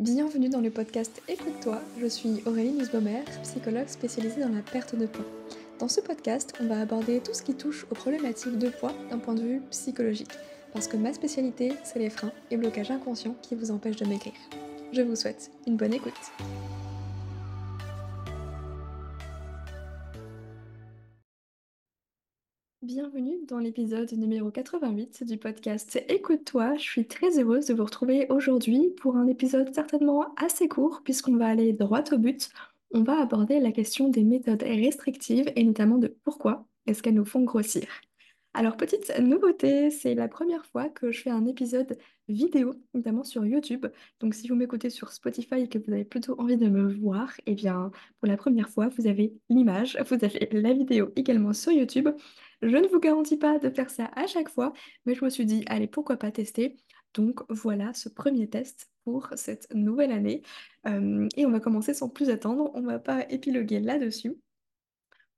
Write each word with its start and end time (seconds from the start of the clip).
Bienvenue 0.00 0.48
dans 0.48 0.62
le 0.62 0.70
podcast 0.70 1.20
Écoute-toi, 1.28 1.78
je 2.00 2.06
suis 2.06 2.42
Aurélie 2.46 2.72
Nussbaumer, 2.72 3.22
psychologue 3.42 3.88
spécialisée 3.88 4.40
dans 4.40 4.48
la 4.48 4.62
perte 4.62 4.96
de 4.96 5.04
poids. 5.04 5.26
Dans 5.78 5.88
ce 5.88 6.00
podcast, 6.00 6.54
on 6.58 6.68
va 6.68 6.80
aborder 6.80 7.20
tout 7.20 7.34
ce 7.34 7.42
qui 7.42 7.52
touche 7.52 7.86
aux 7.90 7.94
problématiques 7.94 8.56
de 8.56 8.70
poids 8.70 8.94
d'un 9.10 9.18
point 9.18 9.34
de 9.34 9.42
vue 9.42 9.60
psychologique, 9.70 10.32
parce 10.72 10.88
que 10.88 10.96
ma 10.96 11.12
spécialité, 11.12 11.74
c'est 11.84 11.98
les 11.98 12.08
freins 12.08 12.32
et 12.50 12.56
blocages 12.56 12.90
inconscients 12.90 13.36
qui 13.42 13.54
vous 13.54 13.70
empêchent 13.70 13.96
de 13.96 14.06
maigrir. 14.06 14.32
Je 14.90 15.02
vous 15.02 15.16
souhaite 15.16 15.50
une 15.66 15.76
bonne 15.76 15.92
écoute. 15.92 16.14
Bienvenue 22.92 23.38
dans 23.46 23.60
l'épisode 23.60 24.10
numéro 24.14 24.50
88 24.50 25.22
du 25.22 25.36
podcast 25.36 26.02
Écoute-toi. 26.08 26.74
Je 26.74 26.82
suis 26.82 27.06
très 27.06 27.38
heureuse 27.38 27.66
de 27.66 27.74
vous 27.74 27.84
retrouver 27.84 28.26
aujourd'hui 28.30 28.90
pour 29.00 29.16
un 29.16 29.28
épisode 29.28 29.72
certainement 29.72 30.34
assez 30.34 30.66
court 30.66 31.02
puisqu'on 31.04 31.36
va 31.36 31.46
aller 31.46 31.72
droit 31.72 32.02
au 32.10 32.18
but. 32.18 32.50
On 32.92 33.04
va 33.04 33.22
aborder 33.22 33.60
la 33.60 33.70
question 33.70 34.08
des 34.08 34.24
méthodes 34.24 34.64
restrictives 34.64 35.52
et 35.54 35.62
notamment 35.62 35.98
de 35.98 36.08
pourquoi 36.24 36.66
est-ce 36.88 37.00
qu'elles 37.00 37.14
nous 37.14 37.24
font 37.24 37.44
grossir. 37.44 37.86
Alors, 38.52 38.76
petite 38.76 39.16
nouveauté, 39.20 39.90
c'est 39.90 40.14
la 40.14 40.26
première 40.26 40.66
fois 40.66 40.88
que 40.88 41.12
je 41.12 41.22
fais 41.22 41.30
un 41.30 41.46
épisode 41.46 41.96
vidéo, 42.28 42.74
notamment 42.94 43.22
sur 43.22 43.46
YouTube. 43.46 43.86
Donc, 44.18 44.34
si 44.34 44.48
vous 44.48 44.56
m'écoutez 44.56 44.90
sur 44.90 45.12
Spotify 45.12 45.60
et 45.60 45.68
que 45.68 45.78
vous 45.78 45.92
avez 45.92 46.04
plutôt 46.04 46.38
envie 46.40 46.56
de 46.56 46.68
me 46.68 46.92
voir, 46.92 47.32
eh 47.46 47.54
bien, 47.54 47.92
pour 48.18 48.28
la 48.28 48.36
première 48.36 48.68
fois, 48.68 48.88
vous 48.88 49.06
avez 49.06 49.34
l'image, 49.48 49.96
vous 50.08 50.24
avez 50.24 50.48
la 50.52 50.72
vidéo 50.72 51.12
également 51.14 51.52
sur 51.52 51.70
YouTube. 51.72 52.08
Je 52.62 52.76
ne 52.76 52.88
vous 52.88 52.98
garantis 52.98 53.36
pas 53.36 53.58
de 53.60 53.70
faire 53.70 53.88
ça 53.88 54.10
à 54.16 54.26
chaque 54.26 54.48
fois, 54.48 54.72
mais 55.06 55.14
je 55.14 55.24
me 55.24 55.30
suis 55.30 55.46
dit, 55.46 55.62
allez, 55.66 55.86
pourquoi 55.86 56.16
pas 56.16 56.32
tester? 56.32 56.76
Donc 57.14 57.40
voilà 57.48 57.92
ce 57.94 58.08
premier 58.08 58.48
test 58.48 58.90
pour 59.04 59.28
cette 59.34 59.72
nouvelle 59.74 60.12
année. 60.12 60.42
Euh, 60.86 61.28
et 61.36 61.46
on 61.46 61.50
va 61.50 61.60
commencer 61.60 61.94
sans 61.94 62.08
plus 62.08 62.30
attendre, 62.30 62.70
on 62.74 62.80
ne 62.80 62.86
va 62.86 62.98
pas 62.98 63.28
épiloguer 63.30 63.80
là-dessus. 63.80 64.36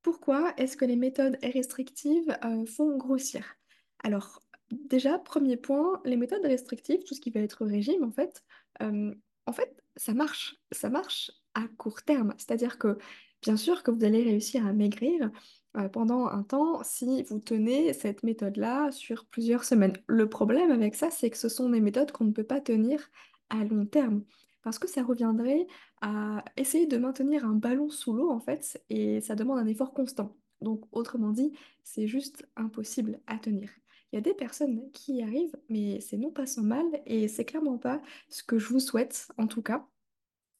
Pourquoi 0.03 0.53
est-ce 0.57 0.77
que 0.77 0.85
les 0.85 0.97
méthodes 0.97 1.37
restrictives 1.41 2.37
euh, 2.43 2.65
font 2.65 2.97
grossir? 2.97 3.55
Alors, 4.03 4.43
déjà, 4.69 5.17
premier 5.17 5.57
point, 5.57 6.01
les 6.03 6.17
méthodes 6.17 6.45
restrictives, 6.45 7.03
tout 7.05 7.15
ce 7.15 7.21
qui 7.21 7.31
va 7.31 7.39
être 7.39 7.65
régime, 7.65 8.03
en 8.03 8.11
fait, 8.11 8.43
euh, 8.81 9.15
en 9.45 9.53
fait, 9.53 9.75
ça 9.95 10.13
marche. 10.13 10.57
Ça 10.71 10.89
marche 10.89 11.31
à 11.53 11.61
court 11.77 12.03
terme. 12.03 12.33
C'est-à-dire 12.37 12.77
que, 12.77 12.97
bien 13.41 13.55
sûr, 13.55 13.81
que 13.81 13.91
vous 13.91 14.03
allez 14.03 14.23
réussir 14.23 14.67
à 14.67 14.73
maigrir 14.73 15.31
euh, 15.77 15.87
pendant 15.87 16.25
un 16.27 16.43
temps 16.43 16.83
si 16.83 17.23
vous 17.23 17.39
tenez 17.39 17.93
cette 17.93 18.23
méthode-là 18.23 18.91
sur 18.91 19.25
plusieurs 19.25 19.63
semaines. 19.63 19.97
Le 20.07 20.27
problème 20.27 20.71
avec 20.71 20.95
ça, 20.95 21.11
c'est 21.11 21.29
que 21.29 21.37
ce 21.37 21.49
sont 21.49 21.69
des 21.69 21.81
méthodes 21.81 22.11
qu'on 22.11 22.25
ne 22.25 22.31
peut 22.31 22.43
pas 22.43 22.59
tenir 22.59 23.09
à 23.49 23.63
long 23.63 23.85
terme 23.85 24.23
parce 24.63 24.79
que 24.79 24.87
ça 24.87 25.03
reviendrait 25.03 25.67
à 26.01 26.43
essayer 26.57 26.87
de 26.87 26.97
maintenir 26.97 27.45
un 27.45 27.53
ballon 27.53 27.89
sous 27.89 28.13
l'eau 28.13 28.31
en 28.31 28.39
fait, 28.39 28.83
et 28.89 29.21
ça 29.21 29.35
demande 29.35 29.59
un 29.59 29.67
effort 29.67 29.93
constant. 29.93 30.35
Donc 30.61 30.85
autrement 30.91 31.31
dit, 31.31 31.51
c'est 31.83 32.07
juste 32.07 32.47
impossible 32.55 33.19
à 33.27 33.37
tenir. 33.37 33.69
Il 34.11 34.15
y 34.15 34.19
a 34.19 34.21
des 34.21 34.33
personnes 34.33 34.89
qui 34.91 35.15
y 35.15 35.23
arrivent, 35.23 35.57
mais 35.69 35.99
c'est 35.99 36.17
non 36.17 36.31
pas 36.31 36.45
sans 36.45 36.63
mal, 36.63 36.85
et 37.05 37.27
c'est 37.27 37.45
clairement 37.45 37.77
pas 37.77 38.01
ce 38.29 38.43
que 38.43 38.59
je 38.59 38.69
vous 38.69 38.79
souhaite 38.79 39.27
en 39.37 39.47
tout 39.47 39.61
cas. 39.61 39.85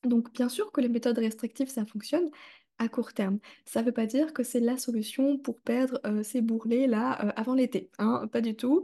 Donc 0.03 0.33
bien 0.33 0.49
sûr 0.49 0.71
que 0.71 0.81
les 0.81 0.89
méthodes 0.89 1.17
restrictives, 1.17 1.69
ça 1.69 1.85
fonctionne, 1.85 2.29
à 2.79 2.87
court 2.89 3.13
terme. 3.13 3.39
Ça 3.65 3.81
ne 3.81 3.85
veut 3.85 3.91
pas 3.91 4.05
dire 4.05 4.33
que 4.33 4.43
c'est 4.43 4.59
la 4.59 4.77
solution 4.77 5.37
pour 5.37 5.59
perdre 5.59 5.99
ces 6.23 6.41
bourrelets 6.41 6.87
là 6.87 7.25
euh, 7.25 7.31
avant 7.35 7.53
l'été, 7.53 7.89
hein, 7.99 8.27
pas 8.31 8.41
du 8.41 8.55
tout. 8.55 8.83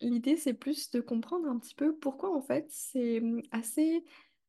L'idée 0.00 0.36
c'est 0.36 0.54
plus 0.54 0.90
de 0.90 1.00
comprendre 1.00 1.48
un 1.48 1.58
petit 1.58 1.74
peu 1.74 1.94
pourquoi 1.94 2.34
en 2.34 2.40
fait 2.40 2.66
c'est 2.70 3.20
hum, 3.20 3.42
assez 3.50 4.04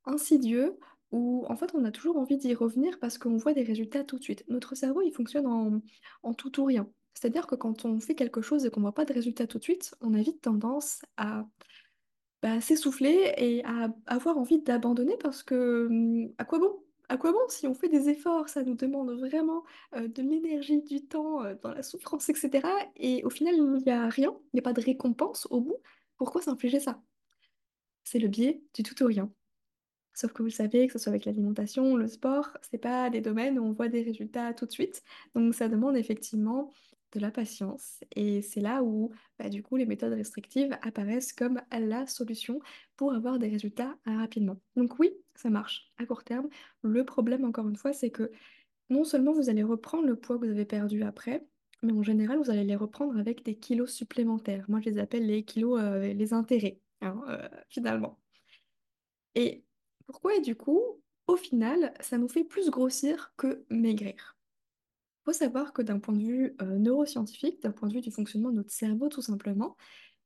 insidieux 0.06 0.78
ou 1.12 1.46
en 1.48 1.56
fait 1.56 1.72
on 1.76 1.86
a 1.86 1.92
toujours 1.92 2.18
envie 2.18 2.38
d'y 2.38 2.54
revenir 2.54 3.00
parce 3.00 3.18
qu'on 3.18 3.38
voit 3.38 3.54
des 3.54 3.64
résultats 3.64 4.04
tout 4.04 4.18
de 4.18 4.24
suite. 4.24 4.44
Notre 4.48 4.76
cerveau 4.76 5.02
il 5.02 5.12
fonctionne 5.14 5.48
en, 6.24 6.34
tout 6.34 6.60
ou 6.60 6.66
rien. 6.66 6.90
C'est-à-dire 7.14 7.48
que 7.48 7.56
quand 7.56 7.86
on 7.86 8.00
fait 8.00 8.16
quelque 8.16 8.42
chose 8.42 8.66
et 8.66 8.72
qu'on 8.72 8.80
ne 8.80 8.86
voit 8.86 8.96
pas 8.96 9.06
de 9.06 9.14
résultats 9.14 9.48
tout 9.48 9.60
de 9.60 9.64
suite, 9.64 9.96
on 10.02 10.14
a 10.14 10.22
vite 10.22 10.42
tendance 10.42 11.02
à 11.18 11.46
bah, 12.42 12.60
s'essouffler 12.62 13.34
et 13.38 13.64
à 13.64 13.90
avoir 14.08 14.38
envie 14.38 14.62
d'abandonner 14.62 15.18
parce 15.18 15.44
que 15.44 15.88
hum, 15.90 16.34
à 16.38 16.46
quoi 16.46 16.60
bon? 16.60 16.83
À 17.10 17.18
quoi 17.18 17.32
bon 17.32 17.40
si 17.50 17.68
on 17.68 17.74
fait 17.74 17.90
des 17.90 18.10
efforts, 18.10 18.50
ça 18.50 18.64
nous 18.64 18.76
demande 18.76 19.12
vraiment 19.12 19.64
euh, 19.96 20.08
de 20.08 20.22
l'énergie, 20.22 20.82
du 20.82 21.06
temps, 21.06 21.44
euh, 21.44 21.56
dans 21.62 21.74
la 21.74 21.84
souffrance, 21.84 22.30
etc. 22.30 22.68
Et 22.96 23.24
au 23.24 23.30
final, 23.30 23.56
il 23.56 23.84
n'y 23.86 23.92
a 23.92 24.08
rien, 24.08 24.32
il 24.32 24.56
n'y 24.56 24.60
a 24.60 24.64
pas 24.64 24.74
de 24.74 24.82
récompense 24.82 25.48
au 25.52 25.62
bout. 25.62 25.78
Pourquoi 26.18 26.42
s'infliger 26.42 26.80
ça? 26.80 27.02
C'est 28.04 28.20
le 28.20 28.28
biais 28.28 28.62
du 28.74 28.84
tout 28.84 29.04
ou 29.04 29.08
rien. 29.08 29.32
Sauf 30.14 30.32
que 30.32 30.44
vous 30.44 30.50
savez, 30.50 30.88
que 30.88 30.94
ce 30.94 31.00
soit 31.00 31.10
avec 31.10 31.26
l'alimentation, 31.26 31.96
le 31.96 32.08
sport, 32.08 32.56
c'est 32.62 32.78
pas 32.78 33.10
des 33.10 33.22
domaines 33.22 33.58
où 33.58 33.64
on 33.66 33.74
voit 33.74 33.90
des 33.90 34.04
résultats 34.04 34.54
tout 34.54 34.66
de 34.66 34.72
suite. 34.72 35.04
Donc 35.34 35.56
ça 35.56 35.68
demande 35.68 35.98
effectivement 35.98 36.72
de 37.14 37.20
la 37.20 37.32
patience. 37.32 38.04
Et 38.16 38.42
c'est 38.42 38.62
là 38.62 38.84
où, 38.84 39.12
bah, 39.40 39.50
du 39.50 39.64
coup, 39.64 39.76
les 39.76 39.86
méthodes 39.86 40.14
restrictives 40.14 40.78
apparaissent 40.82 41.34
comme 41.34 41.62
la 41.72 42.06
solution 42.08 42.60
pour 42.96 43.14
avoir 43.14 43.40
des 43.40 43.50
résultats 43.50 43.96
rapidement. 44.06 44.60
Donc 44.76 45.00
oui, 45.00 45.14
ça 45.36 45.50
marche 45.50 45.92
à 45.98 46.06
court 46.06 46.24
terme. 46.24 46.50
Le 46.82 47.04
problème, 47.06 47.46
encore 47.46 47.68
une 47.68 47.76
fois, 47.76 47.94
c'est 47.94 48.12
que 48.12 48.32
non 48.90 49.04
seulement 49.04 49.34
vous 49.34 49.50
allez 49.50 49.64
reprendre 49.64 50.06
le 50.06 50.16
poids 50.16 50.38
que 50.38 50.46
vous 50.46 50.52
avez 50.52 50.66
perdu 50.66 51.04
après, 51.04 51.46
mais 51.82 51.94
en 51.94 52.04
général, 52.04 52.38
vous 52.38 52.50
allez 52.50 52.64
les 52.64 52.76
reprendre 52.76 53.18
avec 53.20 53.44
des 53.44 53.56
kilos 53.56 53.92
supplémentaires. 53.92 54.66
Moi, 54.70 54.80
je 54.82 54.90
les 54.90 55.00
appelle 55.00 55.26
les 55.26 55.44
kilos, 55.44 55.80
euh, 55.82 56.14
les 56.14 56.34
intérêts, 56.34 56.80
hein, 57.02 57.22
euh, 57.28 57.48
finalement. 57.70 58.20
Et 59.36 59.66
pourquoi, 60.06 60.40
du 60.40 60.56
coup, 60.56 60.82
au 61.28 61.36
final, 61.36 61.94
ça 62.00 62.18
nous 62.18 62.30
fait 62.30 62.44
plus 62.44 62.70
grossir 62.70 63.34
que 63.38 63.66
maigrir? 63.70 64.38
Il 65.22 65.32
faut 65.32 65.34
savoir 65.34 65.74
que 65.74 65.82
d'un 65.82 66.00
point 66.00 66.16
de 66.16 66.24
vue 66.24 66.56
euh, 66.62 66.78
neuroscientifique, 66.78 67.62
d'un 67.62 67.72
point 67.72 67.88
de 67.88 67.94
vue 67.94 68.02
du 68.02 68.12
fonctionnement 68.12 68.50
de 68.50 68.58
notre 68.58 68.72
cerveau 68.72 69.10
tout 69.10 69.22
simplement, 69.22 69.78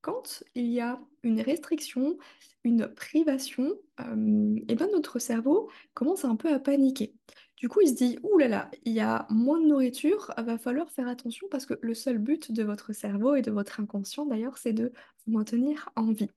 quand 0.08 0.42
il 0.56 0.68
y 0.68 0.80
a 0.80 1.02
une 1.24 1.42
restriction, 1.42 2.18
une 2.64 2.88
privation, 2.88 3.78
euh, 4.00 4.56
et 4.70 4.76
bien 4.76 4.88
notre 4.88 5.20
cerveau 5.20 5.70
commence 5.94 6.24
un 6.24 6.38
peu 6.38 6.54
à 6.54 6.60
paniquer. 6.60 7.14
Du 7.58 7.68
coup, 7.68 7.82
il 7.82 7.90
se 7.90 7.96
dit, 7.96 8.18
ouh 8.24 8.38
là 8.38 8.48
là, 8.48 8.72
il 8.86 8.94
y 8.94 9.02
a 9.02 9.28
moins 9.30 9.60
de 9.60 9.66
nourriture, 9.68 10.34
va 10.38 10.58
falloir 10.58 10.90
faire 10.92 11.10
attention 11.10 11.48
parce 11.52 11.66
que 11.66 11.74
le 11.82 11.94
seul 11.94 12.20
but 12.20 12.54
de 12.54 12.64
votre 12.64 12.94
cerveau 12.94 13.36
et 13.36 13.42
de 13.42 13.52
votre 13.52 13.82
inconscient 13.82 14.26
d'ailleurs, 14.26 14.58
c'est 14.58 14.72
de 14.72 14.94
vous 15.26 15.34
maintenir 15.34 15.90
en 15.98 16.14
vie. 16.14 16.30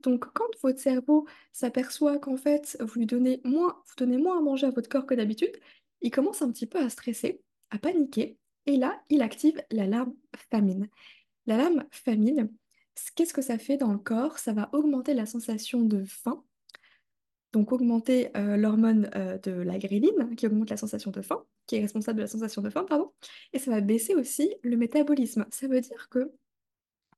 Donc, 0.00 0.24
quand 0.32 0.48
votre 0.62 0.80
cerveau 0.80 1.26
s'aperçoit 1.52 2.18
qu'en 2.18 2.38
fait, 2.38 2.78
vous 2.80 3.00
lui 3.00 3.06
donnez 3.06 3.42
moins, 3.44 3.82
vous 3.88 3.94
donnez 3.98 4.16
moins 4.16 4.38
à 4.38 4.40
manger 4.40 4.68
à 4.68 4.70
votre 4.70 4.88
corps 4.88 5.04
que 5.04 5.14
d'habitude, 5.14 5.54
il 6.00 6.10
commence 6.10 6.40
un 6.40 6.50
petit 6.50 6.66
peu 6.66 6.78
à 6.78 6.88
stresser, 6.88 7.42
à 7.70 7.78
paniquer, 7.78 8.38
et 8.64 8.78
là, 8.78 9.02
il 9.10 9.20
active 9.20 9.60
l'alarme 9.70 10.14
famine. 10.50 10.88
L'alarme 11.46 11.84
famine, 11.90 12.48
qu'est-ce 13.14 13.34
que 13.34 13.42
ça 13.42 13.58
fait 13.58 13.76
dans 13.76 13.92
le 13.92 13.98
corps? 13.98 14.38
Ça 14.38 14.52
va 14.52 14.68
augmenter 14.72 15.14
la 15.14 15.26
sensation 15.26 15.82
de 15.82 16.04
faim, 16.04 16.42
donc 17.52 17.72
augmenter 17.72 18.36
euh, 18.36 18.56
l'hormone 18.56 19.10
euh, 19.14 19.38
de 19.38 19.52
la 19.52 19.78
gréline, 19.78 20.34
qui 20.36 20.46
augmente 20.46 20.70
la 20.70 20.76
sensation 20.76 21.10
de 21.10 21.22
faim, 21.22 21.44
qui 21.66 21.76
est 21.76 21.80
responsable 21.80 22.18
de 22.18 22.22
la 22.22 22.28
sensation 22.28 22.62
de 22.62 22.70
faim, 22.70 22.84
pardon, 22.84 23.12
et 23.52 23.58
ça 23.58 23.70
va 23.70 23.80
baisser 23.80 24.14
aussi 24.14 24.54
le 24.62 24.76
métabolisme. 24.76 25.46
Ça 25.50 25.68
veut 25.68 25.80
dire 25.80 26.08
que 26.08 26.32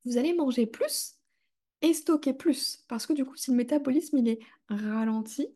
vous 0.04 0.18
allez 0.18 0.34
manger 0.34 0.66
plus 0.66 1.16
et 1.82 1.94
stocker 1.94 2.34
plus. 2.34 2.84
Parce 2.88 3.06
que 3.06 3.12
du 3.12 3.24
coup, 3.24 3.36
si 3.36 3.50
le 3.50 3.56
métabolisme 3.56 4.18
il 4.18 4.28
est 4.28 4.40
ralenti, 4.68 5.48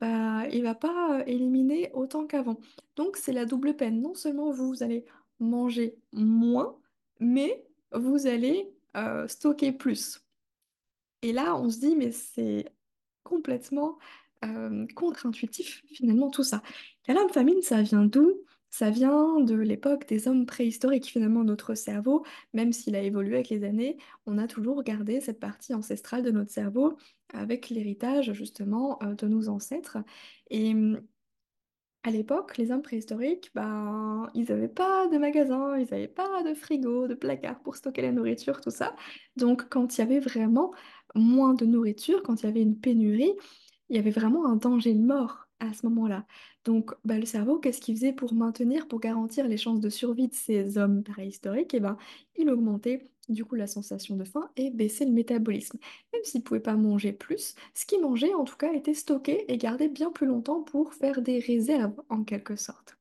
bah, 0.00 0.46
il 0.52 0.62
va 0.62 0.74
pas 0.74 1.20
euh, 1.20 1.24
éliminer 1.26 1.90
autant 1.94 2.26
qu'avant. 2.26 2.58
Donc 2.96 3.16
c'est 3.16 3.32
la 3.32 3.44
double 3.44 3.76
peine. 3.76 4.00
Non 4.00 4.14
seulement 4.14 4.50
vous, 4.50 4.68
vous 4.68 4.82
allez 4.82 5.04
manger 5.38 5.96
moins, 6.12 6.76
mais 7.20 7.64
vous 7.92 8.26
allez 8.26 8.72
euh, 8.96 9.26
stocker 9.28 9.72
plus. 9.72 10.20
Et 11.22 11.32
là, 11.32 11.56
on 11.56 11.70
se 11.70 11.80
dit, 11.80 11.96
mais 11.96 12.12
c'est 12.12 12.66
complètement 13.22 13.98
euh, 14.44 14.86
contre-intuitif 14.94 15.82
finalement 15.92 16.30
tout 16.30 16.44
ça. 16.44 16.62
La 17.08 17.14
lame 17.14 17.30
famine, 17.30 17.62
ça 17.62 17.82
vient 17.82 18.04
d'où? 18.04 18.32
Ça 18.70 18.90
vient 18.90 19.40
de 19.40 19.54
l'époque 19.54 20.06
des 20.08 20.26
hommes 20.26 20.46
préhistoriques. 20.46 21.06
Finalement, 21.06 21.44
notre 21.44 21.74
cerveau, 21.74 22.24
même 22.52 22.72
s'il 22.72 22.96
a 22.96 23.02
évolué 23.02 23.36
avec 23.36 23.48
les 23.48 23.62
années, 23.64 23.96
on 24.26 24.36
a 24.36 24.48
toujours 24.48 24.82
gardé 24.82 25.20
cette 25.20 25.38
partie 25.38 25.74
ancestrale 25.74 26.24
de 26.24 26.32
notre 26.32 26.50
cerveau 26.50 26.98
avec 27.32 27.70
l'héritage 27.70 28.32
justement 28.32 28.98
euh, 29.02 29.14
de 29.14 29.28
nos 29.28 29.48
ancêtres. 29.48 29.98
Et 30.50 30.74
à 32.04 32.10
l'époque, 32.10 32.58
les 32.58 32.70
hommes 32.70 32.82
préhistoriques, 32.82 33.50
ben, 33.54 34.28
ils 34.34 34.44
n'avaient 34.50 34.68
pas 34.68 35.08
de 35.08 35.18
magasin, 35.18 35.76
ils 35.78 35.88
n'avaient 35.90 36.08
pas 36.08 36.42
de 36.44 36.54
frigo, 36.54 37.08
de 37.08 37.14
placard 37.14 37.60
pour 37.62 37.76
stocker 37.76 38.02
la 38.02 38.12
nourriture, 38.12 38.60
tout 38.60 38.70
ça. 38.70 38.94
Donc, 39.36 39.68
quand 39.70 39.96
il 39.96 40.00
y 40.00 40.04
avait 40.04 40.20
vraiment 40.20 40.72
moins 41.14 41.54
de 41.54 41.66
nourriture, 41.66 42.22
quand 42.22 42.42
il 42.42 42.46
y 42.46 42.48
avait 42.50 42.62
une 42.62 42.78
pénurie, 42.78 43.32
il 43.88 43.96
y 43.96 43.98
avait 43.98 44.10
vraiment 44.10 44.46
un 44.46 44.56
danger 44.56 44.94
de 44.94 45.02
mort 45.02 45.48
à 45.60 45.72
ce 45.72 45.86
moment-là. 45.86 46.26
Donc, 46.64 46.92
bah, 47.04 47.18
le 47.18 47.26
cerveau, 47.26 47.58
qu'est-ce 47.58 47.80
qu'il 47.80 47.96
faisait 47.96 48.12
pour 48.12 48.34
maintenir, 48.34 48.88
pour 48.88 49.00
garantir 49.00 49.48
les 49.48 49.56
chances 49.56 49.80
de 49.80 49.88
survie 49.88 50.28
de 50.28 50.34
ces 50.34 50.78
hommes 50.78 51.02
préhistoriques? 51.04 51.74
Eh 51.74 51.80
ben, 51.80 51.96
il 52.36 52.50
augmentait 52.50 53.10
du 53.28 53.44
coup 53.44 53.54
la 53.54 53.66
sensation 53.66 54.16
de 54.16 54.24
faim, 54.24 54.50
et 54.56 54.70
baisser 54.70 55.04
le 55.04 55.12
métabolisme. 55.12 55.78
Même 56.12 56.24
s'il 56.24 56.40
ne 56.40 56.44
pouvait 56.44 56.60
pas 56.60 56.76
manger 56.76 57.12
plus, 57.12 57.54
ce 57.74 57.86
qu'il 57.86 58.00
mangeait 58.00 58.34
en 58.34 58.44
tout 58.44 58.56
cas 58.56 58.72
était 58.72 58.94
stocké 58.94 59.44
et 59.52 59.58
gardé 59.58 59.88
bien 59.88 60.10
plus 60.10 60.26
longtemps 60.26 60.62
pour 60.62 60.94
faire 60.94 61.22
des 61.22 61.38
réserves 61.38 62.02
en 62.08 62.24
quelque 62.24 62.56
sorte. 62.56 62.96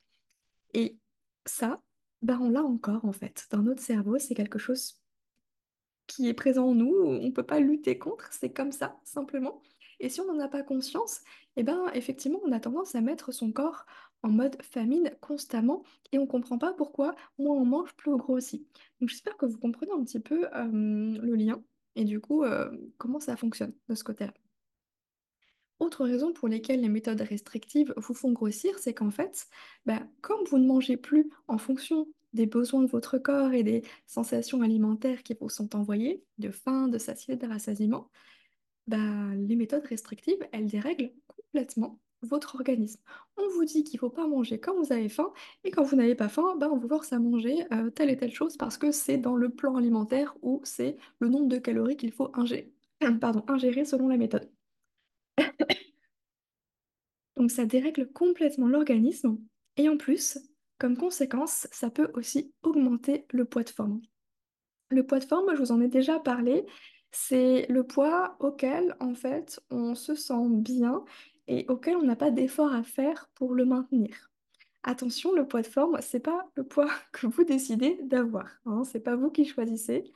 Et 0.73 0.97
ça, 1.45 1.81
ben 2.21 2.39
on 2.41 2.49
l'a 2.49 2.63
encore 2.63 3.05
en 3.05 3.13
fait. 3.13 3.47
Dans 3.51 3.61
notre 3.61 3.81
cerveau, 3.81 4.17
c'est 4.19 4.35
quelque 4.35 4.59
chose 4.59 4.99
qui 6.07 6.27
est 6.27 6.33
présent 6.33 6.67
en 6.67 6.75
nous, 6.75 6.93
on 6.93 7.21
ne 7.21 7.31
peut 7.31 7.45
pas 7.45 7.59
lutter 7.59 7.97
contre, 7.97 8.31
c'est 8.33 8.51
comme 8.51 8.71
ça, 8.71 8.99
simplement. 9.03 9.61
Et 9.99 10.09
si 10.09 10.19
on 10.21 10.25
n'en 10.25 10.39
a 10.39 10.47
pas 10.47 10.63
conscience, 10.63 11.21
eh 11.55 11.63
ben, 11.63 11.89
effectivement, 11.93 12.41
on 12.43 12.51
a 12.51 12.59
tendance 12.59 12.95
à 12.95 13.01
mettre 13.01 13.31
son 13.31 13.51
corps 13.51 13.85
en 14.23 14.29
mode 14.29 14.61
famine 14.61 15.11
constamment 15.21 15.83
et 16.11 16.17
on 16.17 16.23
ne 16.23 16.27
comprend 16.27 16.57
pas 16.57 16.73
pourquoi 16.73 17.15
moins 17.37 17.55
on 17.55 17.65
mange, 17.65 17.93
plus 17.93 18.11
on 18.11 18.17
grossit. 18.17 18.65
Donc 18.99 19.09
j'espère 19.09 19.37
que 19.37 19.45
vous 19.45 19.57
comprenez 19.57 19.91
un 19.91 20.03
petit 20.03 20.19
peu 20.19 20.47
le 20.53 21.35
lien 21.35 21.61
et 21.95 22.05
du 22.05 22.19
coup 22.19 22.43
comment 22.97 23.19
ça 23.19 23.37
fonctionne 23.37 23.73
de 23.89 23.95
ce 23.95 24.03
côté-là. 24.03 24.33
Autre 25.79 26.05
raison 26.05 26.31
pour 26.31 26.47
lesquelles 26.47 26.79
les 26.81 26.89
méthodes 26.89 27.19
restrictives 27.19 27.93
vous 27.97 28.13
font 28.13 28.31
grossir, 28.31 28.79
c'est 28.79 28.93
qu'en 28.93 29.11
fait, 29.11 29.47
bah, 29.85 30.01
comme 30.21 30.45
vous 30.49 30.57
ne 30.57 30.65
mangez 30.65 30.95
plus 30.95 31.29
en 31.47 31.57
fonction 31.57 32.07
des 32.31 32.45
besoins 32.45 32.83
de 32.83 32.87
votre 32.87 33.17
corps 33.17 33.51
et 33.51 33.63
des 33.63 33.83
sensations 34.07 34.61
alimentaires 34.61 35.23
qui 35.23 35.35
vous 35.39 35.49
sont 35.49 35.75
envoyées, 35.75 36.23
de 36.37 36.51
faim, 36.51 36.87
de 36.87 36.97
satiété, 36.97 37.45
de 37.45 37.51
rassasiement, 37.51 38.09
bah, 38.87 39.35
les 39.35 39.55
méthodes 39.55 39.85
restrictives, 39.85 40.47
elles 40.53 40.67
dérèglent 40.67 41.11
complètement 41.27 41.99
votre 42.25 42.55
organisme. 42.55 43.01
On 43.37 43.47
vous 43.49 43.65
dit 43.65 43.83
qu'il 43.83 43.97
ne 43.97 43.99
faut 43.99 44.09
pas 44.09 44.27
manger 44.27 44.59
quand 44.59 44.75
vous 44.75 44.91
avez 44.91 45.09
faim, 45.09 45.31
et 45.63 45.71
quand 45.71 45.83
vous 45.83 45.95
n'avez 45.95 46.15
pas 46.15 46.29
faim, 46.29 46.55
bah, 46.57 46.69
on 46.71 46.77
vous 46.77 46.87
force 46.87 47.13
à 47.13 47.19
manger 47.19 47.65
euh, 47.73 47.89
telle 47.89 48.09
et 48.09 48.17
telle 48.17 48.33
chose 48.33 48.57
parce 48.57 48.77
que 48.77 48.91
c'est 48.91 49.17
dans 49.17 49.35
le 49.35 49.49
plan 49.49 49.75
alimentaire 49.75 50.35
ou 50.41 50.61
c'est 50.63 50.97
le 51.19 51.29
nombre 51.29 51.47
de 51.47 51.57
calories 51.57 51.97
qu'il 51.97 52.11
faut 52.11 52.31
ingérer, 52.33 52.71
pardon, 53.21 53.43
ingérer 53.47 53.85
selon 53.85 54.07
la 54.07 54.17
méthode. 54.17 54.49
Donc 57.37 57.51
ça 57.51 57.65
dérègle 57.65 58.11
complètement 58.11 58.67
l'organisme 58.67 59.37
et 59.77 59.89
en 59.89 59.97
plus, 59.97 60.37
comme 60.77 60.97
conséquence, 60.97 61.67
ça 61.71 61.89
peut 61.89 62.11
aussi 62.13 62.53
augmenter 62.61 63.25
le 63.31 63.45
poids 63.45 63.63
de 63.63 63.69
forme. 63.69 64.01
Le 64.89 65.05
poids 65.05 65.19
de 65.19 65.25
forme, 65.25 65.55
je 65.55 65.59
vous 65.59 65.71
en 65.71 65.81
ai 65.81 65.87
déjà 65.87 66.19
parlé, 66.19 66.65
c'est 67.11 67.65
le 67.69 67.85
poids 67.85 68.35
auquel 68.39 68.95
en 68.99 69.13
fait 69.13 69.59
on 69.69 69.95
se 69.95 70.15
sent 70.15 70.49
bien 70.49 71.03
et 71.47 71.65
auquel 71.69 71.95
on 71.97 72.03
n'a 72.03 72.15
pas 72.15 72.31
d'effort 72.31 72.73
à 72.73 72.83
faire 72.83 73.29
pour 73.35 73.53
le 73.53 73.65
maintenir. 73.65 74.31
Attention, 74.83 75.31
le 75.33 75.47
poids 75.47 75.61
de 75.61 75.67
forme, 75.67 75.97
c'est 76.01 76.19
pas 76.19 76.45
le 76.55 76.63
poids 76.63 76.89
que 77.13 77.27
vous 77.27 77.43
décidez 77.43 77.99
d'avoir, 78.03 78.49
hein, 78.65 78.83
c'est 78.83 78.99
pas 78.99 79.15
vous 79.15 79.31
qui 79.31 79.45
choisissez. 79.45 80.11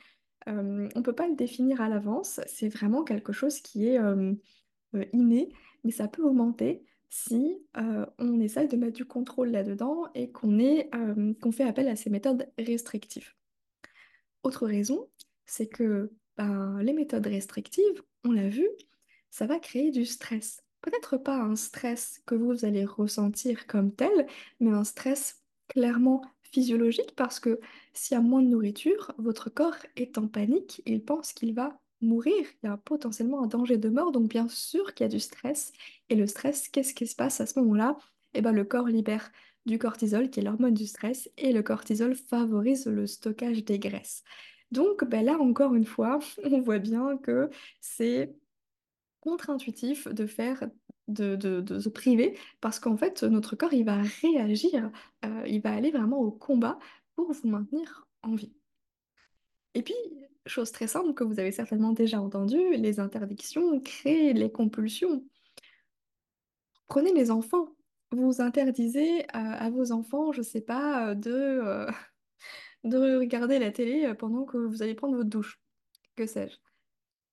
Euh, 0.48 0.88
on 0.94 1.02
peut 1.02 1.14
pas 1.14 1.28
le 1.28 1.34
définir 1.34 1.80
à 1.80 1.88
l'avance, 1.88 2.40
c'est 2.46 2.68
vraiment 2.68 3.02
quelque 3.02 3.32
chose 3.32 3.60
qui 3.60 3.88
est 3.88 3.98
euh, 3.98 4.34
inné, 5.12 5.52
mais 5.84 5.90
ça 5.90 6.08
peut 6.08 6.22
augmenter 6.22 6.84
si 7.10 7.58
euh, 7.76 8.04
on 8.18 8.40
essaie 8.40 8.66
de 8.66 8.76
mettre 8.76 8.96
du 8.96 9.06
contrôle 9.06 9.48
là-dedans 9.48 10.04
et 10.14 10.30
qu'on 10.30 11.52
fait 11.52 11.64
appel 11.64 11.88
à 11.88 11.96
ces 11.96 12.10
méthodes 12.10 12.46
restrictives. 12.58 13.32
Autre 14.42 14.66
raison, 14.66 15.08
c'est 15.46 15.68
que 15.68 16.12
ben, 16.36 16.80
les 16.82 16.92
méthodes 16.92 17.26
restrictives, 17.26 18.02
on 18.24 18.32
l'a 18.32 18.48
vu, 18.48 18.68
ça 19.30 19.46
va 19.46 19.58
créer 19.58 19.90
du 19.90 20.04
stress. 20.04 20.62
Peut-être 20.80 21.16
pas 21.16 21.36
un 21.36 21.56
stress 21.56 22.20
que 22.26 22.34
vous 22.34 22.64
allez 22.64 22.84
ressentir 22.84 23.66
comme 23.66 23.92
tel, 23.92 24.26
mais 24.60 24.70
un 24.70 24.84
stress 24.84 25.42
clairement 25.68 26.22
physiologique 26.42 27.14
parce 27.16 27.40
que 27.40 27.60
s'il 27.92 28.14
y 28.14 28.18
a 28.18 28.22
moins 28.22 28.42
de 28.42 28.48
nourriture, 28.48 29.12
votre 29.18 29.50
corps 29.50 29.76
est 29.96 30.18
en 30.18 30.28
panique, 30.28 30.82
il 30.86 31.04
pense 31.04 31.32
qu'il 31.32 31.54
va 31.54 31.78
mourir, 32.00 32.46
il 32.62 32.66
y 32.66 32.68
a 32.68 32.76
potentiellement 32.76 33.42
un 33.42 33.46
danger 33.46 33.76
de 33.76 33.88
mort, 33.88 34.12
donc 34.12 34.28
bien 34.28 34.48
sûr 34.48 34.94
qu'il 34.94 35.04
y 35.04 35.08
a 35.08 35.10
du 35.10 35.20
stress. 35.20 35.72
Et 36.08 36.14
le 36.14 36.26
stress, 36.26 36.68
qu'est-ce 36.68 36.94
qui 36.94 37.06
se 37.06 37.16
passe 37.16 37.40
à 37.40 37.46
ce 37.46 37.58
moment-là? 37.58 37.96
Eh 38.34 38.40
ben, 38.40 38.52
le 38.52 38.64
corps 38.64 38.86
libère 38.86 39.30
du 39.66 39.78
cortisol, 39.78 40.30
qui 40.30 40.40
est 40.40 40.42
l'hormone 40.42 40.74
du 40.74 40.86
stress, 40.86 41.30
et 41.36 41.52
le 41.52 41.62
cortisol 41.62 42.14
favorise 42.14 42.86
le 42.86 43.06
stockage 43.06 43.64
des 43.64 43.78
graisses. 43.78 44.22
Donc 44.70 45.04
ben 45.04 45.24
là, 45.24 45.38
encore 45.38 45.74
une 45.74 45.86
fois, 45.86 46.18
on 46.44 46.60
voit 46.60 46.78
bien 46.78 47.16
que 47.18 47.50
c'est 47.80 48.34
contre-intuitif 49.28 50.08
de 50.08 50.26
faire, 50.26 50.68
de, 51.06 51.36
de, 51.36 51.78
se 51.78 51.88
priver, 51.90 52.38
parce 52.60 52.80
qu'en 52.80 52.96
fait, 52.96 53.22
notre 53.22 53.56
corps, 53.56 53.74
il 53.74 53.84
va 53.84 54.00
réagir, 54.22 54.90
euh, 55.24 55.42
il 55.46 55.60
va 55.60 55.74
aller 55.74 55.90
vraiment 55.90 56.18
au 56.18 56.30
combat 56.30 56.78
pour 57.14 57.30
vous 57.32 57.48
maintenir 57.48 58.06
en 58.22 58.34
vie. 58.34 58.54
Et 59.74 59.82
puis, 59.82 59.94
chose 60.46 60.72
très 60.72 60.86
simple 60.86 61.12
que 61.12 61.24
vous 61.24 61.38
avez 61.38 61.52
certainement 61.52 61.92
déjà 61.92 62.20
entendu, 62.20 62.58
les 62.76 63.00
interdictions 63.00 63.80
créent 63.80 64.32
les 64.32 64.50
compulsions. 64.50 65.22
Prenez 66.86 67.12
les 67.12 67.30
enfants. 67.30 67.68
Vous 68.10 68.40
interdisez 68.40 69.26
à, 69.28 69.52
à 69.66 69.68
vos 69.68 69.92
enfants, 69.92 70.32
je 70.32 70.40
sais 70.40 70.62
pas, 70.62 71.14
de, 71.14 71.30
euh, 71.30 71.90
de 72.84 73.18
regarder 73.18 73.58
la 73.58 73.70
télé 73.70 74.14
pendant 74.18 74.44
que 74.44 74.56
vous 74.56 74.82
allez 74.82 74.94
prendre 74.94 75.16
votre 75.16 75.28
douche. 75.28 75.60
Que 76.16 76.26
sais-je? 76.26 76.56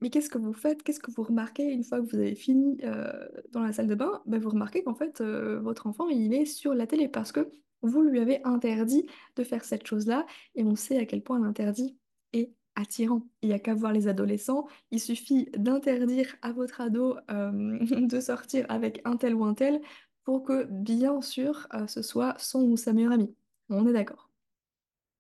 Mais 0.01 0.09
qu'est-ce 0.09 0.29
que 0.29 0.37
vous 0.37 0.53
faites? 0.53 0.83
Qu'est-ce 0.83 0.99
que 0.99 1.11
vous 1.11 1.23
remarquez 1.23 1.63
une 1.63 1.83
fois 1.83 2.01
que 2.01 2.05
vous 2.05 2.17
avez 2.17 2.35
fini 2.35 2.77
euh, 2.83 3.27
dans 3.51 3.61
la 3.61 3.73
salle 3.73 3.87
de 3.87 3.95
bain? 3.95 4.21
Ben, 4.25 4.39
vous 4.39 4.49
remarquez 4.49 4.83
qu'en 4.83 4.95
fait, 4.95 5.21
euh, 5.21 5.59
votre 5.59 5.87
enfant, 5.87 6.09
il 6.09 6.33
est 6.33 6.45
sur 6.45 6.73
la 6.73 6.87
télé 6.87 7.07
parce 7.07 7.31
que 7.31 7.49
vous 7.81 8.01
lui 8.01 8.19
avez 8.19 8.43
interdit 8.43 9.05
de 9.35 9.43
faire 9.43 9.63
cette 9.63 9.87
chose-là 9.87 10.25
et 10.55 10.63
on 10.63 10.75
sait 10.75 10.97
à 10.97 11.05
quel 11.05 11.21
point 11.21 11.39
l'interdit 11.39 11.97
est 12.33 12.51
attirant. 12.75 13.21
Il 13.41 13.49
n'y 13.49 13.55
a 13.55 13.59
qu'à 13.59 13.73
voir 13.73 13.93
les 13.93 14.07
adolescents. 14.07 14.67
Il 14.91 14.99
suffit 14.99 15.49
d'interdire 15.57 16.35
à 16.41 16.51
votre 16.51 16.81
ado 16.81 17.17
euh, 17.31 17.79
de 18.07 18.19
sortir 18.19 18.65
avec 18.69 19.01
un 19.05 19.17
tel 19.17 19.33
ou 19.33 19.45
un 19.45 19.53
tel 19.53 19.81
pour 20.23 20.43
que, 20.43 20.65
bien 20.65 21.21
sûr, 21.21 21.67
ce 21.87 22.01
soit 22.01 22.35
son 22.39 22.63
ou 22.63 22.77
sa 22.77 22.93
meilleure 22.93 23.11
amie. 23.11 23.35
On 23.69 23.87
est 23.87 23.93
d'accord. 23.93 24.24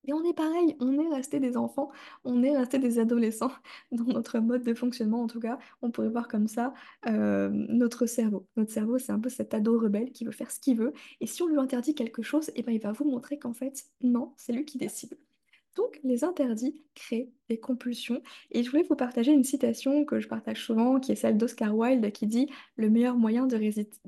Et 0.07 0.13
on 0.13 0.23
est 0.23 0.33
pareil, 0.33 0.75
on 0.79 0.99
est 0.99 1.13
resté 1.13 1.39
des 1.39 1.57
enfants, 1.57 1.91
on 2.23 2.43
est 2.43 2.55
resté 2.55 2.79
des 2.79 2.99
adolescents 2.99 3.51
dans 3.91 4.05
notre 4.05 4.39
mode 4.39 4.63
de 4.63 4.73
fonctionnement, 4.73 5.21
en 5.23 5.27
tout 5.27 5.39
cas, 5.39 5.57
on 5.81 5.91
pourrait 5.91 6.09
voir 6.09 6.27
comme 6.27 6.47
ça 6.47 6.73
euh, 7.07 7.49
notre 7.51 8.05
cerveau. 8.05 8.47
Notre 8.55 8.71
cerveau, 8.71 8.97
c'est 8.99 9.11
un 9.11 9.19
peu 9.19 9.29
cet 9.29 9.53
ado 9.53 9.79
rebelle 9.79 10.11
qui 10.11 10.25
veut 10.25 10.31
faire 10.31 10.51
ce 10.51 10.59
qu'il 10.59 10.77
veut, 10.77 10.93
et 11.21 11.27
si 11.27 11.41
on 11.43 11.47
lui 11.47 11.57
interdit 11.59 11.95
quelque 11.95 12.21
chose, 12.21 12.51
eh 12.55 12.63
ben, 12.63 12.71
il 12.71 12.81
va 12.81 12.91
vous 12.91 13.05
montrer 13.05 13.39
qu'en 13.39 13.53
fait, 13.53 13.85
non, 14.01 14.33
c'est 14.37 14.53
lui 14.53 14.65
qui 14.65 14.77
décide. 14.77 15.17
Donc, 15.75 15.99
les 16.03 16.23
interdits 16.23 16.81
créent 16.95 17.29
des 17.49 17.59
compulsions. 17.59 18.21
Et 18.51 18.63
je 18.63 18.71
voulais 18.71 18.85
vous 18.89 18.95
partager 18.95 19.33
une 19.33 19.43
citation 19.43 20.05
que 20.05 20.19
je 20.19 20.27
partage 20.27 20.63
souvent, 20.63 20.99
qui 20.99 21.11
est 21.11 21.15
celle 21.15 21.37
d'Oscar 21.37 21.75
Wilde, 21.75 22.11
qui 22.13 22.27
dit 22.27 22.47
«Le 22.77 22.89
meilleur 22.89 23.17
moyen 23.17 23.45
de, 23.45 23.57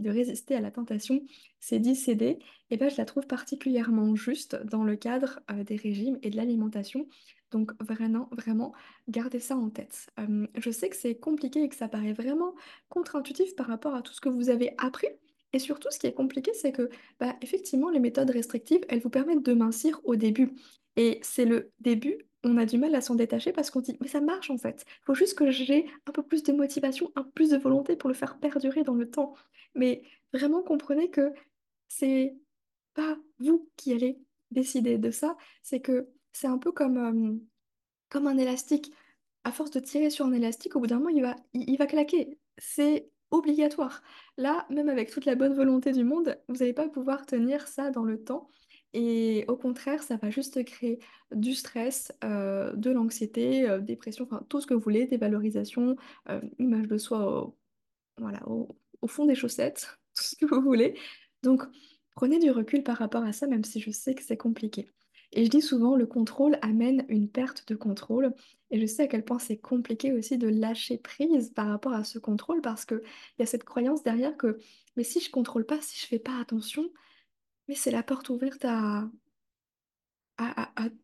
résister 0.09 0.55
à 0.55 0.61
la 0.61 0.71
tentation, 0.71 1.21
c'est 1.59 1.79
d'y 1.79 1.95
céder». 1.95 2.39
Et 2.69 2.77
bien, 2.77 2.87
je 2.87 2.97
la 2.97 3.05
trouve 3.05 3.27
particulièrement 3.27 4.15
juste 4.15 4.57
dans 4.65 4.83
le 4.83 4.95
cadre 4.95 5.41
euh, 5.51 5.63
des 5.63 5.75
régimes 5.75 6.17
et 6.21 6.29
de 6.29 6.37
l'alimentation. 6.37 7.07
Donc, 7.51 7.71
vraiment, 7.83 8.29
vraiment, 8.31 8.73
gardez 9.09 9.39
ça 9.39 9.55
en 9.55 9.69
tête. 9.69 10.07
Je 10.57 10.69
sais 10.69 10.89
que 10.89 10.97
c'est 10.97 11.15
compliqué 11.15 11.63
et 11.63 11.69
que 11.69 11.75
ça 11.75 11.87
paraît 11.87 12.11
vraiment 12.11 12.55
contre-intuitif 12.89 13.55
par 13.55 13.67
rapport 13.67 13.95
à 13.95 14.01
tout 14.01 14.13
ce 14.13 14.19
que 14.19 14.29
vous 14.29 14.49
avez 14.49 14.73
appris. 14.77 15.07
Et 15.53 15.59
surtout, 15.59 15.89
ce 15.91 15.99
qui 15.99 16.07
est 16.07 16.13
compliqué, 16.13 16.51
c'est 16.53 16.71
que, 16.71 16.89
bah, 17.19 17.35
effectivement, 17.41 17.89
les 17.89 17.99
méthodes 17.99 18.29
restrictives, 18.29 18.81
elles 18.89 18.99
vous 18.99 19.09
permettent 19.09 19.45
de 19.45 19.53
mincir 19.53 20.01
au 20.03 20.15
début. 20.15 20.53
Et 20.97 21.19
c'est 21.21 21.45
le 21.45 21.71
début, 21.79 22.27
on 22.43 22.57
a 22.57 22.65
du 22.65 22.77
mal 22.77 22.93
à 22.95 23.01
s'en 23.01 23.15
détacher 23.15 23.51
parce 23.53 23.71
qu'on 23.71 23.81
dit, 23.81 23.97
mais 24.01 24.07
ça 24.07 24.21
marche 24.21 24.49
en 24.49 24.57
fait. 24.57 24.83
Il 24.87 25.05
faut 25.05 25.13
juste 25.13 25.37
que 25.37 25.51
j'ai 25.51 25.85
un 26.07 26.11
peu 26.11 26.23
plus 26.23 26.43
de 26.43 26.51
motivation, 26.51 27.11
un 27.15 27.23
peu 27.23 27.31
plus 27.31 27.49
de 27.51 27.57
volonté 27.57 27.95
pour 27.95 28.09
le 28.09 28.15
faire 28.15 28.39
perdurer 28.39 28.83
dans 28.83 28.95
le 28.95 29.09
temps. 29.09 29.33
Mais 29.75 30.03
vraiment 30.33 30.63
comprenez 30.63 31.09
que 31.09 31.31
c'est 31.87 32.35
pas 32.93 33.17
vous 33.39 33.69
qui 33.77 33.93
allez 33.93 34.19
décider 34.51 34.97
de 34.97 35.11
ça, 35.11 35.37
c'est 35.61 35.81
que 35.81 36.09
c'est 36.33 36.47
un 36.47 36.57
peu 36.57 36.71
comme, 36.71 36.97
euh, 36.97 37.35
comme 38.09 38.27
un 38.27 38.37
élastique. 38.37 38.91
À 39.43 39.51
force 39.51 39.71
de 39.71 39.79
tirer 39.79 40.09
sur 40.09 40.25
un 40.25 40.33
élastique, 40.33 40.75
au 40.75 40.79
bout 40.79 40.87
d'un 40.87 40.97
moment, 40.97 41.09
il 41.09 41.21
va, 41.21 41.35
il 41.53 41.77
va 41.77 41.85
claquer. 41.85 42.37
C'est 42.57 43.09
obligatoire. 43.31 44.01
Là, 44.37 44.65
même 44.69 44.89
avec 44.89 45.09
toute 45.09 45.25
la 45.25 45.35
bonne 45.35 45.53
volonté 45.53 45.91
du 45.91 46.03
monde, 46.03 46.37
vous 46.49 46.55
n'allez 46.55 46.73
pas 46.73 46.89
pouvoir 46.89 47.25
tenir 47.25 47.67
ça 47.67 47.89
dans 47.91 48.03
le 48.03 48.21
temps. 48.23 48.49
Et 48.99 49.45
au 49.47 49.55
contraire, 49.55 50.01
ça 50.01 50.15
va 50.15 50.31
juste 50.31 50.65
créer 50.65 50.97
du 51.31 51.53
stress, 51.53 52.11
euh, 52.23 52.73
de 52.73 52.89
l'anxiété, 52.89 53.69
euh, 53.69 53.77
dépression, 53.77 54.25
enfin 54.25 54.43
tout 54.49 54.59
ce 54.59 54.65
que 54.65 54.73
vous 54.73 54.79
voulez, 54.79 55.05
dévalorisation, 55.05 55.97
euh, 56.29 56.41
image 56.57 56.87
de 56.87 56.97
soi 56.97 57.45
au, 57.45 57.55
voilà, 58.17 58.41
au, 58.49 58.75
fond 59.05 59.27
des 59.27 59.35
chaussettes, 59.35 59.99
tout 60.15 60.23
ce 60.23 60.35
que 60.35 60.47
vous 60.47 60.63
voulez. 60.63 60.95
Donc, 61.43 61.61
prenez 62.15 62.39
du 62.39 62.49
recul 62.49 62.81
par 62.81 62.97
rapport 62.97 63.23
à 63.23 63.33
ça, 63.33 63.45
même 63.45 63.63
si 63.63 63.79
je 63.81 63.91
sais 63.91 64.15
que 64.15 64.23
c'est 64.23 64.35
compliqué. 64.35 64.89
Et 65.31 65.45
je 65.45 65.51
dis 65.51 65.61
souvent, 65.61 65.95
le 65.95 66.07
contrôle 66.07 66.57
amène 66.63 67.05
une 67.07 67.29
perte 67.29 67.67
de 67.67 67.75
contrôle. 67.75 68.33
Et 68.71 68.79
je 68.79 68.87
sais 68.87 69.03
à 69.03 69.07
quel 69.07 69.23
point 69.23 69.37
c'est 69.37 69.57
compliqué 69.57 70.11
aussi 70.11 70.39
de 70.39 70.47
lâcher 70.47 70.97
prise 70.97 71.51
par 71.53 71.67
rapport 71.67 71.93
à 71.93 72.03
ce 72.03 72.17
contrôle, 72.17 72.61
parce 72.61 72.83
qu'il 72.85 73.03
y 73.37 73.43
a 73.43 73.45
cette 73.45 73.63
croyance 73.63 74.01
derrière 74.01 74.35
que, 74.37 74.57
mais 74.95 75.03
si 75.03 75.19
je 75.19 75.29
contrôle 75.29 75.67
pas, 75.67 75.79
si 75.81 75.99
je 75.99 76.07
fais 76.07 76.17
pas 76.17 76.39
attention, 76.41 76.89
mais 77.67 77.75
c'est 77.75 77.91
la 77.91 78.03
porte 78.03 78.29
ouverte 78.29 78.65
à, 78.65 79.09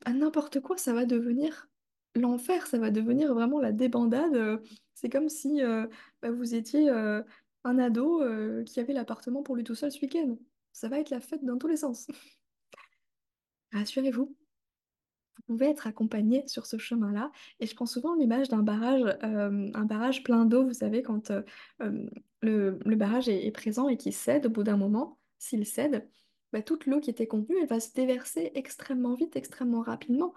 n'importe 0.08 0.60
quoi, 0.60 0.78
ça 0.78 0.94
va 0.94 1.06
devenir 1.06 1.68
l'enfer, 2.16 2.68
ça 2.68 2.78
va 2.78 2.92
devenir 2.92 3.34
vraiment 3.34 3.60
la 3.60 3.72
débandade. 3.72 4.62
C'est 4.94 5.10
comme 5.10 5.30
si 5.30 5.62
euh, 5.62 5.88
bah, 6.22 6.32
vous 6.32 6.56
étiez 6.56 6.90
euh, 6.90 7.22
un 7.64 7.80
ado 7.80 8.22
euh, 8.22 8.64
qui 8.64 8.80
avait 8.80 8.94
l'appartement 8.94 9.44
pour 9.44 9.56
lui 9.56 9.64
tout 9.64 9.76
seul 9.76 9.92
ce 9.92 10.00
week-end. 10.00 10.38
Ça 10.72 10.88
va 10.88 11.00
être 11.00 11.10
la 11.10 11.20
fête 11.20 11.44
dans 11.44 11.58
tous 11.58 11.68
les 11.68 11.78
sens. 11.78 12.08
Rassurez-vous, 13.74 14.26
vous 14.26 15.44
pouvez 15.48 15.66
être 15.68 15.88
accompagné 15.88 16.48
sur 16.48 16.66
ce 16.66 16.78
chemin-là. 16.78 17.32
Et 17.60 17.66
je 17.66 17.76
prends 17.76 17.88
souvent 17.88 18.14
l'image 18.16 18.50
d'un 18.50 18.62
barrage, 18.64 19.18
un 19.22 19.86
barrage 19.86 20.24
plein 20.24 20.46
d'eau, 20.46 20.66
vous 20.66 20.74
savez, 20.74 21.02
quand 21.02 21.32
le, 21.80 22.80
le 22.86 22.96
barrage 22.96 23.28
est, 23.30 23.48
est 23.48 23.52
présent 23.52 23.90
et 23.90 23.98
qu'il 23.98 24.14
cède 24.14 24.46
au 24.46 24.50
bout 24.50 24.64
d'un 24.64 24.78
moment, 24.78 25.20
s'il 25.40 25.66
cède, 25.66 26.08
bah, 26.54 26.62
toute 26.62 26.86
l'eau 26.86 27.00
qui 27.00 27.10
était 27.10 27.26
contenue, 27.26 27.58
elle 27.60 27.68
va 27.68 27.80
se 27.80 27.92
déverser 27.94 28.52
extrêmement 28.54 29.16
vite, 29.16 29.36
extrêmement 29.36 29.82
rapidement. 29.82 30.36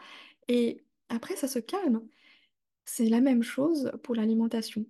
Et 0.48 0.82
après, 1.10 1.36
ça 1.36 1.46
se 1.46 1.58
calme. 1.58 2.02
C'est 2.86 3.08
la 3.08 3.20
même 3.20 3.42
chose 3.42 3.92
pour 4.02 4.14
l'alimentation. 4.14 4.86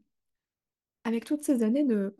Avec 1.02 1.24
toutes 1.24 1.42
ces 1.42 1.64
années 1.64 1.82
de, 1.82 2.14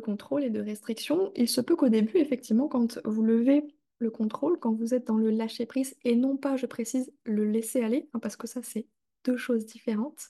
contrôle 0.00 0.44
et 0.44 0.50
de 0.50 0.60
restriction, 0.60 1.32
il 1.34 1.48
se 1.48 1.60
peut 1.60 1.74
qu'au 1.74 1.88
début, 1.88 2.18
effectivement, 2.18 2.68
quand 2.68 3.00
vous 3.04 3.22
levez 3.22 3.64
le 3.98 4.10
contrôle, 4.10 4.60
quand 4.60 4.72
vous 4.72 4.94
êtes 4.94 5.06
dans 5.08 5.16
le 5.16 5.30
lâcher-prise, 5.30 5.96
et 6.04 6.14
non 6.14 6.36
pas, 6.36 6.56
je 6.56 6.66
précise, 6.66 7.12
le 7.24 7.44
laisser 7.44 7.82
aller, 7.82 8.08
hein, 8.12 8.20
parce 8.20 8.36
que 8.36 8.46
ça, 8.46 8.62
c'est 8.62 8.86
deux 9.24 9.36
choses 9.36 9.66
différentes, 9.66 10.28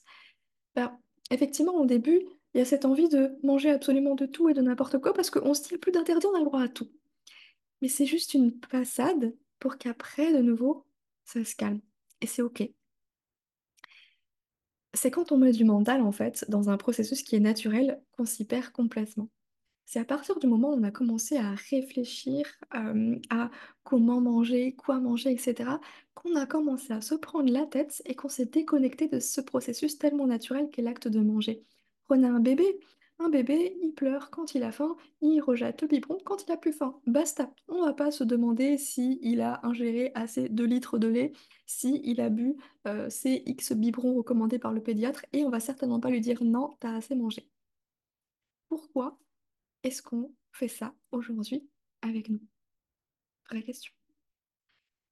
bah, 0.74 0.98
effectivement, 1.30 1.74
au 1.74 1.84
début, 1.84 2.22
il 2.54 2.58
y 2.58 2.60
a 2.60 2.64
cette 2.64 2.86
envie 2.86 3.08
de 3.08 3.36
manger 3.42 3.70
absolument 3.70 4.14
de 4.14 4.24
tout 4.24 4.48
et 4.48 4.54
de 4.54 4.62
n'importe 4.62 4.98
quoi, 4.98 5.12
parce 5.12 5.30
qu'on 5.30 5.52
se 5.52 5.68
dit, 5.68 5.76
plus 5.76 5.92
d'interdit, 5.92 6.26
on 6.26 6.36
a 6.36 6.38
le 6.38 6.44
droit 6.46 6.62
à 6.62 6.68
tout. 6.68 6.88
Mais 7.82 7.88
c'est 7.88 8.06
juste 8.06 8.34
une 8.34 8.52
passade 8.52 9.34
pour 9.58 9.78
qu'après, 9.78 10.32
de 10.32 10.42
nouveau, 10.42 10.84
ça 11.24 11.44
se 11.44 11.54
calme. 11.54 11.80
Et 12.20 12.26
c'est 12.26 12.42
OK. 12.42 12.68
C'est 14.94 15.10
quand 15.10 15.32
on 15.32 15.38
met 15.38 15.52
du 15.52 15.64
mental, 15.64 16.00
en 16.00 16.12
fait, 16.12 16.44
dans 16.48 16.70
un 16.70 16.78
processus 16.78 17.22
qui 17.22 17.36
est 17.36 17.40
naturel, 17.40 18.00
qu'on 18.12 18.24
s'y 18.24 18.46
perd 18.46 18.70
complètement. 18.70 19.28
C'est 19.84 20.00
à 20.00 20.04
partir 20.04 20.38
du 20.38 20.48
moment 20.48 20.70
où 20.70 20.74
on 20.74 20.82
a 20.82 20.90
commencé 20.90 21.36
à 21.36 21.54
réfléchir 21.70 22.46
à 23.30 23.50
comment 23.84 24.20
manger, 24.20 24.74
quoi 24.74 24.98
manger, 24.98 25.30
etc., 25.30 25.70
qu'on 26.14 26.34
a 26.34 26.46
commencé 26.46 26.92
à 26.92 27.00
se 27.00 27.14
prendre 27.14 27.52
la 27.52 27.66
tête 27.66 28.02
et 28.04 28.16
qu'on 28.16 28.28
s'est 28.28 28.46
déconnecté 28.46 29.06
de 29.06 29.20
ce 29.20 29.40
processus 29.40 29.98
tellement 29.98 30.26
naturel 30.26 30.70
qu'est 30.70 30.82
l'acte 30.82 31.06
de 31.06 31.20
manger. 31.20 31.62
Prenez 32.04 32.26
un 32.26 32.40
bébé. 32.40 32.80
Un 33.18 33.30
bébé, 33.30 33.78
il 33.82 33.92
pleure 33.92 34.30
quand 34.30 34.54
il 34.54 34.62
a 34.62 34.72
faim, 34.72 34.94
il 35.22 35.40
rejette 35.40 35.80
le 35.80 35.88
biberon 35.88 36.18
quand 36.24 36.44
il 36.44 36.52
a 36.52 36.56
plus 36.58 36.72
faim. 36.72 37.00
Basta. 37.06 37.50
On 37.66 37.84
va 37.84 37.94
pas 37.94 38.10
se 38.10 38.24
demander 38.24 38.76
si 38.76 39.18
il 39.22 39.40
a 39.40 39.64
ingéré 39.66 40.12
assez 40.14 40.50
de 40.50 40.64
litres 40.64 40.98
de 40.98 41.08
lait, 41.08 41.32
si 41.64 42.00
il 42.04 42.20
a 42.20 42.28
bu 42.28 42.56
euh, 42.86 43.08
ces 43.08 43.42
X 43.46 43.72
biberons 43.72 44.14
recommandés 44.14 44.58
par 44.58 44.74
le 44.74 44.82
pédiatre, 44.82 45.24
et 45.32 45.44
on 45.44 45.50
va 45.50 45.60
certainement 45.60 45.98
pas 45.98 46.10
lui 46.10 46.20
dire 46.20 46.44
non, 46.44 46.76
t'as 46.78 46.94
assez 46.94 47.14
mangé. 47.14 47.48
Pourquoi? 48.68 49.18
Est-ce 49.82 50.02
qu'on 50.02 50.34
fait 50.52 50.68
ça 50.68 50.94
aujourd'hui 51.10 51.66
avec 52.02 52.28
nous? 52.28 52.40
Vraie 53.48 53.62
question. 53.62 53.92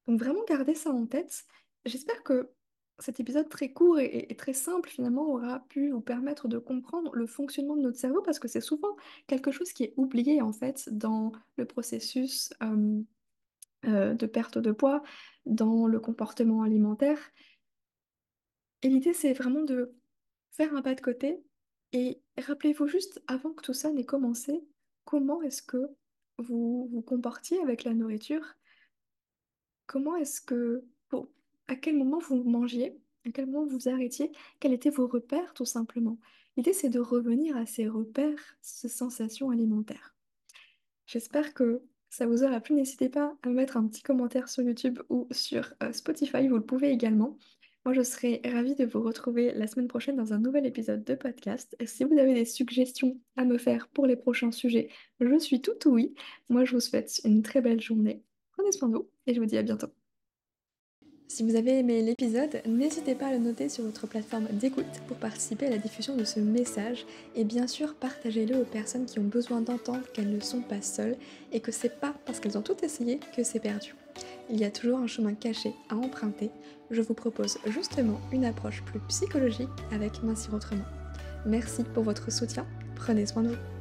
Donc 0.06 0.20
vraiment 0.20 0.44
garder 0.44 0.74
ça 0.74 0.90
en 0.90 1.06
tête. 1.06 1.44
J'espère 1.86 2.22
que 2.22 2.50
cet 2.98 3.20
épisode 3.20 3.48
très 3.48 3.72
court 3.72 3.98
et, 3.98 4.34
très 4.36 4.52
simple 4.52 4.88
finalement 4.88 5.26
aura 5.26 5.60
pu 5.68 5.90
vous 5.90 6.00
permettre 6.00 6.48
de 6.48 6.58
comprendre 6.58 7.14
le 7.14 7.26
fonctionnement 7.26 7.76
de 7.76 7.82
notre 7.82 7.98
cerveau 7.98 8.22
parce 8.22 8.38
que 8.38 8.48
c'est 8.48 8.60
souvent 8.60 8.96
quelque 9.26 9.50
chose 9.50 9.72
qui 9.72 9.84
est 9.84 9.94
oublié 9.96 10.42
en 10.42 10.52
fait 10.52 10.88
dans 10.92 11.32
le 11.56 11.64
processus 11.64 12.52
euh, 12.62 14.14
de 14.14 14.26
perte 14.26 14.58
de 14.58 14.72
poids, 14.72 15.02
dans 15.44 15.86
le 15.86 16.00
comportement 16.00 16.62
alimentaire. 16.62 17.18
Et 18.82 18.88
l'idée 18.88 19.12
c'est 19.12 19.32
vraiment 19.32 19.62
de 19.62 19.92
faire 20.52 20.74
un 20.74 20.82
pas 20.82 20.94
de 20.94 21.00
côté 21.00 21.42
et 21.92 22.20
rappelez-vous 22.38 22.86
juste 22.86 23.22
avant 23.28 23.52
que 23.52 23.62
tout 23.62 23.72
ça 23.72 23.92
n'ait 23.92 24.04
commencé, 24.04 24.64
comment 25.04 25.42
est-ce 25.42 25.62
que 25.62 25.88
vous 26.38 26.88
vous 26.90 27.02
comportiez 27.02 27.60
avec 27.60 27.84
la 27.84 27.94
nourriture? 27.94 28.56
Comment 29.86 30.16
est-ce 30.16 30.40
que, 30.40 30.84
à 31.68 31.76
quel 31.76 31.96
moment 31.96 32.18
vous 32.18 32.42
mangiez? 32.42 32.98
À 33.26 33.30
quel 33.30 33.46
moment 33.46 33.66
vous 33.66 33.88
arrêtiez? 33.88 34.32
Quels 34.60 34.72
étaient 34.72 34.90
vos 34.90 35.06
repères, 35.06 35.54
tout 35.54 35.64
simplement? 35.64 36.18
L'idée, 36.56 36.72
c'est 36.72 36.90
de 36.90 37.00
revenir 37.00 37.56
à 37.56 37.66
ces 37.66 37.88
repères, 37.88 38.56
ces 38.60 38.88
sensations 38.88 39.50
alimentaires. 39.50 40.14
J'espère 41.06 41.54
que 41.54 41.82
ça 42.10 42.26
vous 42.26 42.44
aura 42.44 42.60
plu. 42.60 42.74
N'hésitez 42.74 43.08
pas 43.08 43.36
à 43.42 43.48
me 43.48 43.54
mettre 43.54 43.76
un 43.76 43.86
petit 43.86 44.02
commentaire 44.02 44.48
sur 44.48 44.62
YouTube 44.62 45.00
ou 45.08 45.26
sur 45.30 45.74
euh, 45.82 45.92
Spotify, 45.92 46.46
vous 46.48 46.56
le 46.56 46.64
pouvez 46.64 46.90
également. 46.90 47.36
Moi, 47.84 47.92
je 47.92 48.02
serai 48.02 48.40
ravie 48.44 48.74
de 48.74 48.86
vous 48.86 49.02
retrouver 49.02 49.52
la 49.52 49.66
semaine 49.66 49.88
prochaine 49.88 50.16
dans 50.16 50.32
un 50.32 50.38
nouvel 50.38 50.64
épisode 50.64 51.04
de 51.04 51.14
podcast. 51.14 51.76
Si 51.84 52.04
vous 52.04 52.16
avez 52.18 52.32
des 52.32 52.46
suggestions 52.46 53.20
à 53.36 53.44
me 53.44 53.58
faire 53.58 53.88
pour 53.88 54.06
les 54.06 54.16
prochains 54.16 54.52
sujets, 54.52 54.88
je 55.20 55.38
suis 55.38 55.60
tout 55.60 55.76
oui. 55.86 56.14
Moi, 56.48 56.64
je 56.64 56.72
vous 56.72 56.80
souhaite 56.80 57.20
une 57.24 57.42
très 57.42 57.60
belle 57.60 57.82
journée. 57.82 58.22
Prenez 58.52 58.72
soin 58.72 58.88
de 58.88 58.96
vous 58.96 59.10
et 59.26 59.34
je 59.34 59.40
vous 59.40 59.46
dis 59.46 59.58
à 59.58 59.62
bientôt. 59.62 60.03
Si 61.26 61.42
vous 61.42 61.56
avez 61.56 61.78
aimé 61.78 62.02
l'épisode, 62.02 62.60
n'hésitez 62.66 63.14
pas 63.14 63.26
à 63.26 63.32
le 63.32 63.38
noter 63.38 63.68
sur 63.68 63.82
votre 63.84 64.06
plateforme 64.06 64.46
d'écoute 64.52 64.84
pour 65.08 65.16
participer 65.16 65.66
à 65.66 65.70
la 65.70 65.78
diffusion 65.78 66.16
de 66.16 66.24
ce 66.24 66.38
message 66.38 67.06
et 67.34 67.44
bien 67.44 67.66
sûr 67.66 67.94
partagez-le 67.94 68.56
aux 68.56 68.64
personnes 68.64 69.06
qui 69.06 69.18
ont 69.18 69.24
besoin 69.24 69.60
d'entendre 69.60 70.06
qu'elles 70.12 70.30
ne 70.30 70.40
sont 70.40 70.60
pas 70.60 70.82
seules 70.82 71.16
et 71.50 71.60
que 71.60 71.72
c'est 71.72 71.98
pas 71.98 72.14
parce 72.26 72.40
qu'elles 72.40 72.58
ont 72.58 72.62
tout 72.62 72.76
essayé 72.82 73.18
que 73.34 73.42
c'est 73.42 73.58
perdu. 73.58 73.94
Il 74.50 74.60
y 74.60 74.64
a 74.64 74.70
toujours 74.70 74.98
un 74.98 75.06
chemin 75.06 75.34
caché 75.34 75.72
à 75.88 75.96
emprunter. 75.96 76.50
Je 76.90 77.00
vous 77.00 77.14
propose 77.14 77.58
justement 77.66 78.20
une 78.30 78.44
approche 78.44 78.82
plus 78.84 79.00
psychologique 79.08 79.68
avec 79.92 80.22
Mincir 80.22 80.54
Autrement. 80.54 80.84
Merci 81.46 81.84
pour 81.94 82.04
votre 82.04 82.30
soutien, 82.30 82.66
prenez 82.94 83.26
soin 83.26 83.42
de 83.42 83.48
vous. 83.48 83.73